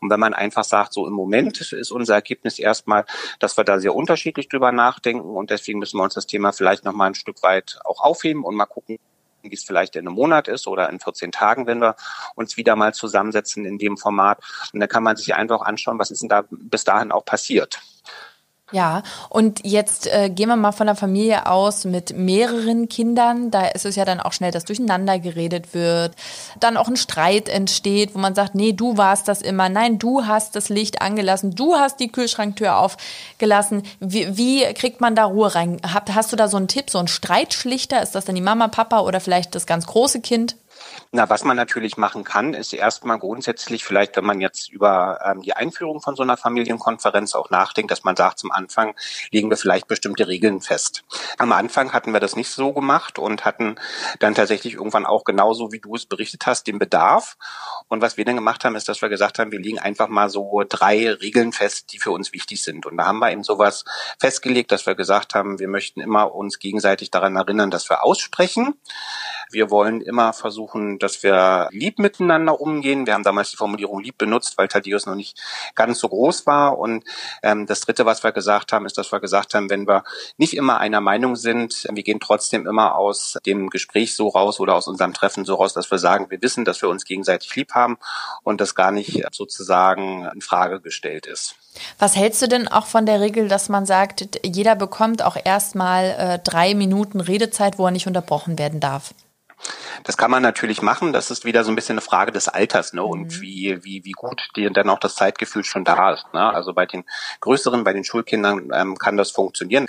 Und 0.00 0.10
wenn 0.10 0.20
man 0.20 0.34
einfach 0.34 0.64
sagt, 0.64 0.92
so 0.92 1.06
im 1.06 1.12
Moment 1.12 1.60
ist 1.72 1.90
unser 1.90 2.14
Ergebnis 2.14 2.58
erstmal, 2.58 3.04
dass 3.38 3.56
wir 3.56 3.64
da 3.64 3.78
sehr 3.78 3.94
unterschiedlich 3.94 4.48
drüber 4.48 4.63
drüber 4.64 4.72
nachdenken 4.72 5.36
und 5.36 5.50
deswegen 5.50 5.78
müssen 5.78 5.98
wir 5.98 6.04
uns 6.04 6.14
das 6.14 6.26
Thema 6.26 6.52
vielleicht 6.52 6.84
noch 6.84 6.94
mal 6.94 7.06
ein 7.06 7.14
Stück 7.14 7.42
weit 7.42 7.78
auch 7.84 8.00
aufheben 8.00 8.44
und 8.44 8.54
mal 8.54 8.64
gucken, 8.64 8.98
wie 9.42 9.52
es 9.52 9.62
vielleicht 9.62 9.94
in 9.94 10.06
einem 10.06 10.16
Monat 10.16 10.48
ist 10.48 10.66
oder 10.66 10.88
in 10.88 11.00
14 11.00 11.32
Tagen, 11.32 11.66
wenn 11.66 11.82
wir 11.82 11.96
uns 12.34 12.56
wieder 12.56 12.76
mal 12.76 12.94
zusammensetzen 12.94 13.66
in 13.66 13.76
dem 13.76 13.98
Format. 13.98 14.38
Und 14.72 14.80
dann 14.80 14.88
kann 14.88 15.02
man 15.02 15.16
sich 15.16 15.34
einfach 15.34 15.60
anschauen, 15.60 15.98
was 15.98 16.10
ist 16.10 16.22
denn 16.22 16.30
da 16.30 16.44
bis 16.48 16.84
dahin 16.84 17.12
auch 17.12 17.26
passiert. 17.26 17.78
Ja, 18.74 19.04
und 19.28 19.60
jetzt 19.64 20.08
äh, 20.08 20.28
gehen 20.30 20.48
wir 20.48 20.56
mal 20.56 20.72
von 20.72 20.88
der 20.88 20.96
Familie 20.96 21.46
aus 21.46 21.84
mit 21.84 22.18
mehreren 22.18 22.88
Kindern. 22.88 23.52
Da 23.52 23.66
ist 23.66 23.86
es 23.86 23.94
ja 23.94 24.04
dann 24.04 24.18
auch 24.18 24.32
schnell, 24.32 24.50
dass 24.50 24.64
durcheinander 24.64 25.20
geredet 25.20 25.74
wird, 25.74 26.16
dann 26.58 26.76
auch 26.76 26.88
ein 26.88 26.96
Streit 26.96 27.48
entsteht, 27.48 28.16
wo 28.16 28.18
man 28.18 28.34
sagt, 28.34 28.56
nee, 28.56 28.72
du 28.72 28.96
warst 28.96 29.28
das 29.28 29.42
immer, 29.42 29.68
nein, 29.68 30.00
du 30.00 30.26
hast 30.26 30.56
das 30.56 30.70
Licht 30.70 31.02
angelassen, 31.02 31.54
du 31.54 31.76
hast 31.76 32.00
die 32.00 32.10
Kühlschranktür 32.10 32.76
aufgelassen. 32.76 33.84
Wie, 34.00 34.36
wie 34.36 34.64
kriegt 34.74 35.00
man 35.00 35.14
da 35.14 35.26
Ruhe 35.26 35.54
rein? 35.54 35.80
Hast, 35.86 36.12
hast 36.12 36.32
du 36.32 36.36
da 36.36 36.48
so 36.48 36.56
einen 36.56 36.66
Tipp, 36.66 36.90
so 36.90 36.98
einen 36.98 37.06
Streitschlichter? 37.06 38.02
Ist 38.02 38.16
das 38.16 38.24
dann 38.24 38.34
die 38.34 38.40
Mama, 38.40 38.66
Papa 38.66 39.02
oder 39.02 39.20
vielleicht 39.20 39.54
das 39.54 39.66
ganz 39.66 39.86
große 39.86 40.20
Kind? 40.20 40.56
Na, 41.16 41.30
was 41.30 41.44
man 41.44 41.56
natürlich 41.56 41.96
machen 41.96 42.24
kann, 42.24 42.54
ist 42.54 42.72
erstmal 42.72 43.20
grundsätzlich 43.20 43.84
vielleicht, 43.84 44.16
wenn 44.16 44.24
man 44.24 44.40
jetzt 44.40 44.68
über 44.68 45.20
ähm, 45.24 45.42
die 45.42 45.54
Einführung 45.54 46.00
von 46.00 46.16
so 46.16 46.24
einer 46.24 46.36
Familienkonferenz 46.36 47.36
auch 47.36 47.50
nachdenkt, 47.50 47.92
dass 47.92 48.02
man 48.02 48.16
sagt, 48.16 48.40
zum 48.40 48.50
Anfang 48.50 48.96
legen 49.30 49.48
wir 49.48 49.56
vielleicht 49.56 49.86
bestimmte 49.86 50.26
Regeln 50.26 50.60
fest. 50.60 51.04
Am 51.38 51.52
Anfang 51.52 51.92
hatten 51.92 52.12
wir 52.12 52.18
das 52.18 52.34
nicht 52.34 52.50
so 52.50 52.72
gemacht 52.72 53.20
und 53.20 53.44
hatten 53.44 53.76
dann 54.18 54.34
tatsächlich 54.34 54.74
irgendwann 54.74 55.06
auch 55.06 55.22
genauso, 55.22 55.70
wie 55.70 55.78
du 55.78 55.94
es 55.94 56.04
berichtet 56.04 56.46
hast, 56.46 56.66
den 56.66 56.80
Bedarf. 56.80 57.36
Und 57.86 58.02
was 58.02 58.16
wir 58.16 58.24
dann 58.24 58.34
gemacht 58.34 58.64
haben, 58.64 58.74
ist, 58.74 58.88
dass 58.88 59.00
wir 59.00 59.08
gesagt 59.08 59.38
haben, 59.38 59.52
wir 59.52 59.60
legen 59.60 59.78
einfach 59.78 60.08
mal 60.08 60.28
so 60.28 60.64
drei 60.68 61.12
Regeln 61.12 61.52
fest, 61.52 61.92
die 61.92 62.00
für 62.00 62.10
uns 62.10 62.32
wichtig 62.32 62.64
sind. 62.64 62.86
Und 62.86 62.96
da 62.96 63.06
haben 63.06 63.20
wir 63.20 63.30
eben 63.30 63.44
sowas 63.44 63.84
festgelegt, 64.18 64.72
dass 64.72 64.84
wir 64.84 64.96
gesagt 64.96 65.36
haben, 65.36 65.60
wir 65.60 65.68
möchten 65.68 66.00
immer 66.00 66.34
uns 66.34 66.58
gegenseitig 66.58 67.12
daran 67.12 67.36
erinnern, 67.36 67.70
dass 67.70 67.88
wir 67.88 68.02
aussprechen. 68.02 68.74
Wir 69.50 69.70
wollen 69.70 70.00
immer 70.00 70.32
versuchen, 70.32 70.98
dass 70.98 71.22
wir 71.22 71.68
lieb 71.70 71.98
miteinander 71.98 72.60
umgehen. 72.60 73.06
Wir 73.06 73.14
haben 73.14 73.24
damals 73.24 73.50
die 73.50 73.56
Formulierung 73.56 74.00
lieb 74.00 74.18
benutzt, 74.18 74.58
weil 74.58 74.68
Thaddeus 74.68 75.06
noch 75.06 75.14
nicht 75.14 75.40
ganz 75.74 75.98
so 75.98 76.08
groß 76.08 76.46
war. 76.46 76.78
Und 76.78 77.04
ähm, 77.42 77.66
das 77.66 77.80
Dritte, 77.80 78.06
was 78.06 78.22
wir 78.22 78.32
gesagt 78.32 78.72
haben, 78.72 78.86
ist, 78.86 78.98
dass 78.98 79.12
wir 79.12 79.20
gesagt 79.20 79.54
haben, 79.54 79.70
wenn 79.70 79.86
wir 79.86 80.04
nicht 80.36 80.54
immer 80.56 80.78
einer 80.78 81.00
Meinung 81.00 81.36
sind, 81.36 81.86
wir 81.90 82.02
gehen 82.02 82.20
trotzdem 82.20 82.66
immer 82.66 82.94
aus 82.96 83.38
dem 83.46 83.70
Gespräch 83.70 84.14
so 84.14 84.28
raus 84.28 84.60
oder 84.60 84.74
aus 84.74 84.88
unserem 84.88 85.14
Treffen 85.14 85.44
so 85.44 85.54
raus, 85.54 85.74
dass 85.74 85.90
wir 85.90 85.98
sagen, 85.98 86.30
wir 86.30 86.42
wissen, 86.42 86.64
dass 86.64 86.82
wir 86.82 86.88
uns 86.88 87.04
gegenseitig 87.04 87.54
lieb 87.56 87.72
haben 87.72 87.98
und 88.42 88.60
das 88.60 88.74
gar 88.74 88.90
nicht 88.90 89.22
sozusagen 89.32 90.28
in 90.32 90.40
Frage 90.40 90.80
gestellt 90.80 91.26
ist. 91.26 91.56
Was 91.98 92.16
hältst 92.16 92.40
du 92.42 92.48
denn 92.48 92.68
auch 92.68 92.86
von 92.86 93.06
der 93.06 93.20
Regel, 93.20 93.48
dass 93.48 93.68
man 93.68 93.86
sagt, 93.86 94.40
jeder 94.44 94.76
bekommt 94.76 95.22
auch 95.22 95.36
erstmal 95.42 96.14
äh, 96.18 96.38
drei 96.38 96.74
Minuten 96.74 97.20
Redezeit, 97.20 97.78
wo 97.78 97.86
er 97.86 97.90
nicht 97.90 98.06
unterbrochen 98.06 98.58
werden 98.58 98.80
darf? 98.80 99.14
Das 100.04 100.16
kann 100.18 100.30
man 100.30 100.42
natürlich 100.42 100.82
machen. 100.82 101.12
Das 101.12 101.30
ist 101.30 101.44
wieder 101.44 101.64
so 101.64 101.72
ein 101.72 101.74
bisschen 101.74 101.94
eine 101.94 102.02
Frage 102.02 102.30
des 102.30 102.48
Alters, 102.48 102.92
ne? 102.92 103.02
Und 103.02 103.38
mhm. 103.38 103.40
wie, 103.40 103.84
wie, 103.84 104.04
wie 104.04 104.12
gut 104.12 104.50
dir 104.54 104.70
dann 104.70 104.90
auch 104.90 104.98
das 104.98 105.16
Zeitgefühl 105.16 105.64
schon 105.64 105.84
da 105.84 106.12
ist. 106.12 106.32
Ne? 106.32 106.40
Also 106.40 106.74
bei 106.74 106.86
den 106.86 107.04
größeren, 107.40 107.84
bei 107.84 107.92
den 107.92 108.04
Schulkindern 108.04 108.70
ähm, 108.72 108.98
kann 108.98 109.16
das 109.16 109.30
funktionieren. 109.30 109.86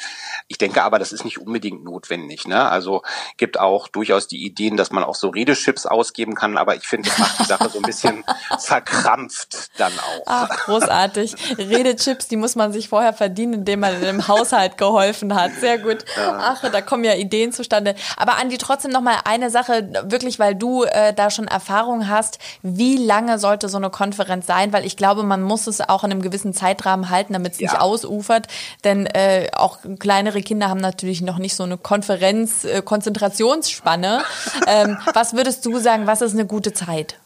Ich 0.48 0.58
denke 0.58 0.84
aber, 0.84 1.00
das 1.00 1.12
ist 1.12 1.26
nicht 1.26 1.40
unbedingt 1.40 1.84
notwendig. 1.84 2.48
Ne? 2.48 2.70
Also 2.70 3.02
gibt 3.38 3.60
auch 3.60 3.88
durchaus 3.88 4.28
die 4.28 4.46
Ideen, 4.46 4.78
dass 4.78 4.92
man 4.92 5.04
auch 5.04 5.16
so 5.16 5.30
Redechips 5.30 5.86
ausgeben 5.86 6.36
kann, 6.36 6.58
aber 6.58 6.76
ich 6.76 6.88
finde, 6.88 7.10
das 7.10 7.18
macht 7.18 7.40
die 7.40 7.44
Sache 7.46 7.70
so 7.70 7.80
ein 7.80 7.84
bisschen 7.84 8.24
verkrampft 8.60 9.70
dann 9.78 9.94
auch. 10.00 10.24
Ach, 10.26 10.50
großartig. 10.66 11.36
Redechips, 11.58 12.28
die 12.28 12.38
muss 12.38 12.56
man 12.56 12.72
sich 12.72 12.90
vorher 12.90 13.14
verdienen, 13.14 13.54
indem 13.54 13.82
man 13.82 14.02
im 14.04 14.28
Haushalt 14.28 14.78
geholfen 14.78 15.36
hat. 15.36 15.52
Sehr 15.60 15.78
gut. 15.78 16.06
Ach, 16.18 16.62
da 16.70 16.82
kommen 16.82 17.04
ja 17.04 17.14
Ideen 17.14 17.52
zustande. 17.52 17.96
Aber 18.18 18.38
Andi, 18.38 18.58
trotzdem 18.58 18.92
noch 18.92 19.02
mal 19.02 19.18
eine 19.26 19.50
Sache, 19.50 19.90
wirklich, 20.04 20.40
weil 20.40 20.56
du 20.56 20.84
äh, 20.84 21.14
da 21.14 21.30
schon 21.30 21.48
Erfahrung 21.48 22.08
hast, 22.08 22.40
wie 22.62 22.98
lange 22.98 23.40
sollte 23.40 23.70
so 23.70 23.78
eine 23.78 23.90
Konferenz 23.90 24.48
sein? 24.48 24.74
Weil 24.74 24.86
ich 24.86 24.98
glaube, 24.98 25.24
man 25.24 25.42
muss 25.42 25.68
es 25.68 25.82
auch 25.82 26.04
in 26.04 26.12
einem 26.12 26.22
gewissen 26.22 26.54
Zeitrahmen 26.54 27.10
halten, 27.10 27.34
damit 27.34 27.54
es 27.54 27.60
ja. 27.60 27.72
nicht 27.72 27.82
ausufert. 27.82 28.48
Denn 28.84 29.06
äh, 29.08 29.50
auch 29.54 29.80
kleinere 30.26 30.42
Kinder 30.42 30.70
haben 30.70 30.80
natürlich 30.80 31.22
noch 31.22 31.38
nicht 31.38 31.56
so 31.56 31.62
eine 31.62 31.78
Konferenz-Konzentrationsspanne. 31.78 34.24
Äh, 34.66 34.84
ähm, 34.84 34.98
was 35.14 35.34
würdest 35.34 35.64
du 35.68 35.78
sagen, 35.78 36.08
was 36.08 36.22
ist 36.22 36.34
eine 36.34 36.48
gute 36.48 36.74
Zeit? 36.74 37.20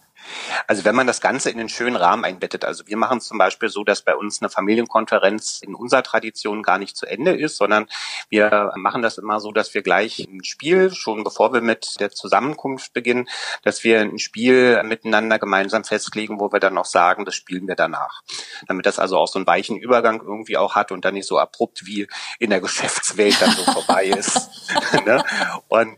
Also 0.68 0.86
wenn 0.86 0.96
man 0.96 1.08
das 1.08 1.22
Ganze 1.22 1.50
in 1.50 1.60
einen 1.60 1.70
schönen 1.70 1.96
Rahmen 1.96 2.26
einbettet, 2.26 2.66
also 2.66 2.88
wir 2.88 2.98
machen 2.98 3.20
es 3.20 3.26
zum 3.26 3.38
Beispiel 3.38 3.70
so, 3.70 3.84
dass 3.84 4.02
bei 4.02 4.16
uns 4.16 4.42
eine 4.42 4.50
Familienkonferenz 4.50 5.62
in 5.62 5.76
unserer 5.76 6.04
Tradition 6.04 6.64
gar 6.64 6.78
nicht 6.78 6.96
zu 6.96 7.06
Ende 7.06 7.32
ist, 7.32 7.58
sondern 7.58 7.88
wir 8.30 8.72
machen 8.76 9.02
das 9.02 9.18
immer 9.18 9.40
so, 9.40 9.52
dass 9.52 9.74
wir 9.74 9.82
gleich 9.82 10.20
ein 10.20 10.44
Spiel, 10.44 10.92
schon 10.92 11.24
bevor 11.24 11.54
wir 11.54 11.62
mit 11.62 12.00
der 12.00 12.12
Zusammenkunft 12.12 12.94
beginnen, 12.94 13.28
dass 13.64 13.84
wir 13.84 14.02
ein 14.02 14.20
Spiel 14.20 14.82
miteinander 14.84 15.40
gemeinsam 15.40 15.84
festlegen, 15.84 16.40
wo 16.40 16.52
wir 16.52 16.60
dann 16.60 16.78
auch 16.78 16.86
sagen, 16.86 17.26
das 17.26 17.36
spielen 17.36 17.68
wir 17.68 17.76
danach. 17.76 18.22
Damit 18.68 18.86
das 18.86 19.00
also 19.00 19.18
auch 19.18 19.28
so 19.28 19.40
einen 19.40 19.48
weichen 19.48 19.78
Übergang 19.78 20.22
irgendwie 20.22 20.58
auch 20.58 20.76
hat 20.76 20.92
und 20.92 21.06
dann 21.06 21.14
nicht 21.14 21.28
so 21.28 21.40
abrupt 21.40 21.86
wie 21.86 22.08
in 22.40 22.50
der 22.50 22.62
Geschäftswelt 22.70 23.42
dann 23.42 23.52
so 23.52 23.64
vorbei 23.72 24.06
ist. 24.06 24.50
ne? 25.06 25.24
Und 25.68 25.98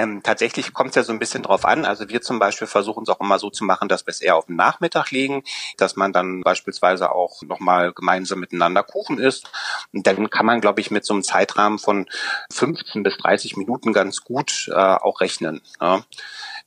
ähm, 0.00 0.22
tatsächlich 0.22 0.72
kommt 0.72 0.90
es 0.90 0.96
ja 0.96 1.02
so 1.02 1.12
ein 1.12 1.18
bisschen 1.18 1.42
drauf 1.42 1.64
an. 1.64 1.84
Also 1.84 2.08
wir 2.08 2.22
zum 2.22 2.38
Beispiel 2.38 2.66
versuchen 2.66 3.02
es 3.02 3.08
auch 3.08 3.20
immer 3.20 3.38
so 3.38 3.50
zu 3.50 3.64
machen, 3.64 3.88
dass 3.88 4.06
wir 4.06 4.12
es 4.12 4.20
eher 4.20 4.36
auf 4.36 4.46
den 4.46 4.56
Nachmittag 4.56 5.10
legen, 5.10 5.42
dass 5.76 5.96
man 5.96 6.12
dann 6.12 6.40
beispielsweise 6.40 7.12
auch 7.12 7.42
nochmal 7.42 7.92
gemeinsam 7.92 8.40
miteinander 8.40 8.82
Kuchen 8.82 9.18
isst. 9.18 9.50
Und 9.92 10.06
dann 10.06 10.30
kann 10.30 10.46
man, 10.46 10.60
glaube 10.60 10.80
ich, 10.80 10.90
mit 10.90 11.04
so 11.04 11.12
einem 11.12 11.22
Zeitrahmen 11.22 11.78
von 11.78 12.06
15 12.52 13.02
bis 13.02 13.16
30 13.18 13.56
Minuten 13.56 13.92
ganz 13.92 14.22
gut 14.22 14.70
äh, 14.72 14.74
auch 14.74 15.20
rechnen. 15.20 15.60
Ja 15.80 16.02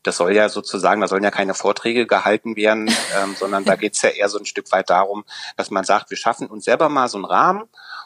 das 0.03 0.17
soll 0.17 0.35
ja 0.35 0.49
sozusagen, 0.49 1.01
da 1.01 1.07
sollen 1.07 1.23
ja 1.23 1.31
keine 1.31 1.53
Vorträge 1.53 2.05
gehalten 2.05 2.55
werden, 2.55 2.89
ähm, 3.17 3.35
sondern 3.39 3.63
da 3.63 3.75
geht's 3.77 4.01
ja 4.01 4.09
eher 4.09 4.29
so 4.29 4.37
ein 4.37 4.45
Stück 4.45 4.71
weit 4.71 4.89
darum, 4.89 5.23
dass 5.55 5.71
man 5.71 5.85
sagt, 5.85 6.09
wir 6.09 6.17
schaffen 6.17 6.47
uns 6.47 6.65
selber 6.65 6.89
mal 6.89 7.07
so 7.07 7.17
einen 7.17 7.25
Rahmen 7.25 7.63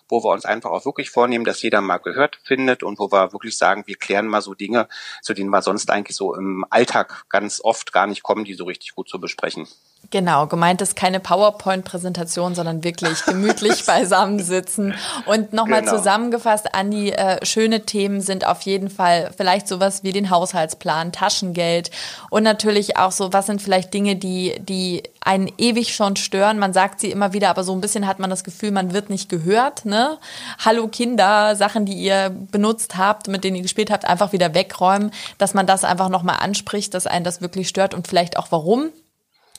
wo 0.10 0.24
wir 0.24 0.32
uns 0.32 0.46
einfach 0.46 0.72
auch 0.72 0.86
wirklich 0.86 1.10
vornehmen, 1.10 1.46
dass 1.46 1.62
jeder 1.62 1.82
mal 1.82 1.98
gehört 1.98 2.40
findet 2.44 2.84
und 2.84 3.00
wo 3.00 3.12
wir 3.12 3.34
wirklich 3.34 3.58
sagen, 3.58 3.84
wir 3.86 3.96
klären 3.96 4.28
mal 4.28 4.42
so 4.42 4.54
Dinge, 4.54 4.88
zu 5.22 5.34
denen 5.34 5.50
wir 5.50 5.62
sonst 5.62 5.90
eigentlich 5.90 6.18
so 6.18 6.36
im 6.36 6.66
Alltag 6.70 7.26
ganz 7.30 7.62
oft 7.64 7.94
gar 7.94 8.08
nicht 8.08 8.24
kommen, 8.24 8.46
die 8.46 8.54
so 8.54 8.66
richtig 8.66 8.96
gut 8.96 9.10
zu 9.10 9.20
besprechen. 9.20 9.68
Genau, 10.10 10.48
gemeint 10.48 10.82
ist 10.82 10.96
keine 10.96 11.20
PowerPoint-Präsentation, 11.20 12.56
sondern 12.56 12.84
wirklich 12.84 13.26
gemütlich 13.26 13.86
beisammensitzen. 13.88 14.94
Und 15.26 15.52
nochmal 15.52 15.82
genau. 15.82 15.98
zusammengefasst, 15.98 16.74
Andi, 16.74 17.10
äh, 17.10 17.46
schöne 17.46 17.82
Themen 17.82 18.22
sind 18.22 18.48
auf 18.48 18.62
jeden 18.62 18.90
Fall 18.90 19.32
vielleicht 19.36 19.68
sowas 19.68 20.04
wie 20.04 20.14
den 20.14 20.30
Haushaltsplan, 20.30 21.12
Taschengeld 21.12 21.92
und 22.30 22.44
natürlich 22.44 22.96
auch 22.96 23.12
so, 23.12 23.34
was 23.34 23.48
sind 23.48 23.62
vielleicht 23.62 23.94
Dinge, 23.94 24.16
die, 24.16 24.56
die 24.60 25.04
einen 25.20 25.52
ewig 25.58 25.94
schon 25.94 26.16
stören. 26.16 26.58
Man 26.58 26.72
sagt 26.72 27.02
sie 27.02 27.12
immer 27.12 27.34
wieder, 27.34 27.50
aber 27.50 27.66
so 27.66 27.74
ein 27.74 27.82
bisschen 27.82 28.08
hat 28.08 28.20
man 28.20 28.30
das 28.30 28.46
Gefühl, 28.46 28.72
man 28.72 28.94
wird 28.94 29.10
nicht 29.10 29.28
gehört. 29.28 29.84
Ne? 29.84 30.18
Hallo 30.64 30.88
Kinder, 30.88 31.58
Sachen, 31.58 31.86
die 31.86 31.96
ihr 31.96 32.30
benutzt 32.30 32.98
habt, 32.98 33.28
mit 33.28 33.44
denen 33.44 33.58
ihr 33.58 33.64
gespielt 33.64 33.92
habt, 33.92 34.06
einfach 34.06 34.32
wieder 34.32 34.54
wegräumen, 34.54 35.12
dass 35.38 35.54
man 35.54 35.68
das 35.68 35.84
einfach 35.84 36.08
nochmal 36.08 36.38
anspricht, 36.40 36.94
dass 36.94 37.08
einen 37.08 37.26
das 37.26 37.42
wirklich 37.42 37.68
stört 37.68 37.94
und 37.94 38.08
vielleicht 38.08 38.38
auch 38.38 38.48
warum. 38.52 38.92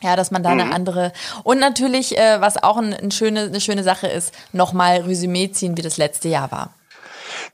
Ja, 0.03 0.15
dass 0.17 0.31
man 0.31 0.43
da 0.43 0.55
mhm. 0.55 0.61
eine 0.61 0.75
andere 0.75 1.13
und 1.43 1.59
natürlich, 1.59 2.17
äh, 2.17 2.41
was 2.41 2.63
auch 2.63 2.77
ein, 2.77 2.95
ein 2.95 3.11
schöne, 3.11 3.43
eine 3.43 3.61
schöne 3.61 3.83
Sache 3.83 4.07
ist, 4.07 4.33
nochmal 4.53 5.01
Resümee 5.01 5.51
ziehen, 5.51 5.77
wie 5.77 5.83
das 5.83 5.97
letzte 5.97 6.29
Jahr 6.29 6.53
war. 6.53 6.71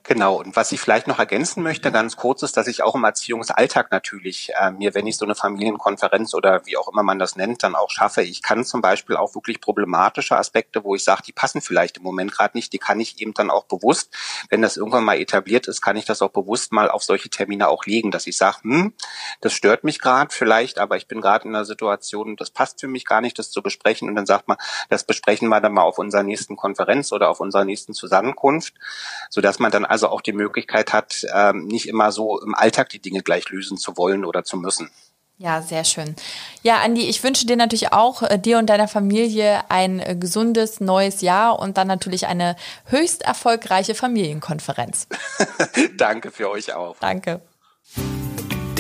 Genau. 0.03 0.37
Und 0.37 0.57
was 0.57 0.73
ich 0.73 0.81
vielleicht 0.81 1.07
noch 1.07 1.19
ergänzen 1.19 1.63
möchte, 1.63 1.93
ganz 1.93 2.17
kurz, 2.17 2.43
ist, 2.43 2.57
dass 2.57 2.67
ich 2.67 2.83
auch 2.83 2.95
im 2.95 3.05
Erziehungsalltag 3.05 3.91
natürlich 3.91 4.51
äh, 4.61 4.71
mir, 4.71 4.95
wenn 4.95 5.07
ich 5.07 5.17
so 5.17 5.25
eine 5.25 5.35
Familienkonferenz 5.35 6.35
oder 6.35 6.67
wie 6.67 6.77
auch 6.77 6.89
immer 6.89 7.03
man 7.03 7.19
das 7.19 7.37
nennt, 7.37 7.63
dann 7.63 7.75
auch 7.75 7.91
schaffe. 7.91 8.23
Ich 8.23 8.43
kann 8.43 8.65
zum 8.65 8.81
Beispiel 8.81 9.17
auch 9.17 9.35
wirklich 9.35 9.61
problematische 9.61 10.37
Aspekte, 10.37 10.85
wo 10.85 10.95
ich 10.95 11.05
sage, 11.05 11.23
die 11.27 11.33
passen 11.33 11.61
vielleicht 11.61 11.99
im 11.99 12.03
Moment 12.03 12.33
gerade 12.33 12.57
nicht, 12.57 12.73
die 12.73 12.79
kann 12.79 13.01
ich 13.01 13.21
eben 13.21 13.35
dann 13.35 13.51
auch 13.51 13.65
bewusst, 13.65 14.15
wenn 14.51 14.63
das 14.63 14.77
irgendwann 14.77 15.05
mal 15.05 15.19
etabliert 15.19 15.69
ist, 15.69 15.81
kann 15.81 15.97
ich 15.97 16.05
das 16.05 16.23
auch 16.23 16.31
bewusst 16.31 16.73
mal 16.73 16.91
auf 16.91 17.03
solche 17.03 17.31
Termine 17.31 17.69
auch 17.69 17.87
legen, 17.87 18.11
dass 18.11 18.27
ich 18.27 18.37
sage, 18.37 18.59
hm, 18.63 18.95
das 19.41 19.53
stört 19.53 19.85
mich 19.85 20.01
gerade 20.01 20.35
vielleicht, 20.35 20.79
aber 20.79 20.97
ich 20.97 21.09
bin 21.09 21.21
gerade 21.21 21.49
in 21.49 21.55
einer 21.55 21.65
Situation, 21.65 22.37
das 22.37 22.51
passt 22.51 22.81
für 22.81 22.89
mich 22.89 23.05
gar 23.05 23.21
nicht, 23.21 23.39
das 23.39 23.51
zu 23.51 23.63
besprechen. 23.63 24.09
Und 24.09 24.17
dann 24.17 24.27
sagt 24.27 24.49
man, 24.49 24.57
das 24.89 25.05
besprechen 25.05 25.49
wir 25.49 25.61
dann 25.61 25.73
mal 25.73 25.83
auf 25.83 25.99
unserer 25.99 26.23
nächsten 26.23 26.57
Konferenz 26.57 27.13
oder 27.13 27.29
auf 27.29 27.41
unserer 27.41 27.65
nächsten 27.65 27.95
Zusammenkunft, 27.95 28.75
sodass 29.31 29.59
man 29.59 29.71
dann 29.71 29.84
also 29.85 30.09
auch 30.09 30.21
die 30.21 30.33
Möglichkeit 30.33 30.93
hat, 30.93 31.27
ähm, 31.35 31.67
nicht 31.67 31.89
immer 31.89 32.13
so 32.13 32.41
im 32.41 32.55
Alltag 32.55 32.89
die 32.91 33.01
Dinge 33.01 33.23
gleich 33.23 33.49
lösen 33.51 33.77
zu 33.77 33.97
wollen 33.97 34.25
oder 34.25 34.45
zu 34.45 34.57
müssen. 34.57 34.91
Ja, 35.37 35.63
sehr 35.63 35.83
schön. 35.83 36.15
Ja, 36.63 36.81
Andi, 36.81 37.09
ich 37.09 37.23
wünsche 37.25 37.45
dir 37.45 37.57
natürlich 37.57 37.93
auch, 37.93 38.23
äh, 38.23 38.39
dir 38.39 38.59
und 38.59 38.67
deiner 38.67 38.87
Familie 38.87 39.69
ein 39.69 39.99
äh, 39.99 40.15
gesundes 40.15 40.81
neues 40.81 41.23
Jahr 41.23 41.59
und 41.59 41.77
dann 41.77 41.89
natürlich 41.89 42.29
eine 42.29 42.55
höchst 42.87 43.23
erfolgreiche 43.23 43.97
Familienkonferenz. 43.97 45.09
Danke 45.97 46.31
für 46.31 46.51
euch 46.51 46.73
auch. 46.73 46.97
Danke. 47.01 47.41